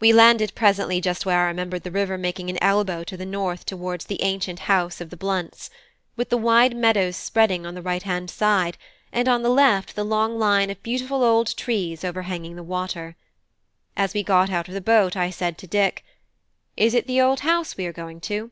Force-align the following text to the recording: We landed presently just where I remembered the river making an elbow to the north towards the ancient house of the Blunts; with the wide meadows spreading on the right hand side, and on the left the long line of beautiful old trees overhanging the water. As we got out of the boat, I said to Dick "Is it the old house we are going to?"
We 0.00 0.14
landed 0.14 0.54
presently 0.54 0.98
just 0.98 1.26
where 1.26 1.40
I 1.40 1.44
remembered 1.48 1.82
the 1.82 1.90
river 1.90 2.16
making 2.16 2.48
an 2.48 2.56
elbow 2.62 3.04
to 3.04 3.18
the 3.18 3.26
north 3.26 3.66
towards 3.66 4.06
the 4.06 4.22
ancient 4.22 4.60
house 4.60 4.98
of 4.98 5.10
the 5.10 5.16
Blunts; 5.18 5.68
with 6.16 6.30
the 6.30 6.38
wide 6.38 6.74
meadows 6.74 7.16
spreading 7.16 7.66
on 7.66 7.74
the 7.74 7.82
right 7.82 8.02
hand 8.02 8.30
side, 8.30 8.78
and 9.12 9.28
on 9.28 9.42
the 9.42 9.50
left 9.50 9.94
the 9.94 10.04
long 10.04 10.38
line 10.38 10.70
of 10.70 10.82
beautiful 10.82 11.22
old 11.22 11.54
trees 11.54 12.02
overhanging 12.02 12.56
the 12.56 12.62
water. 12.62 13.14
As 13.94 14.14
we 14.14 14.22
got 14.22 14.48
out 14.48 14.68
of 14.68 14.72
the 14.72 14.80
boat, 14.80 15.18
I 15.18 15.28
said 15.28 15.58
to 15.58 15.66
Dick 15.66 16.02
"Is 16.74 16.94
it 16.94 17.06
the 17.06 17.20
old 17.20 17.40
house 17.40 17.76
we 17.76 17.84
are 17.84 17.92
going 17.92 18.22
to?" 18.22 18.50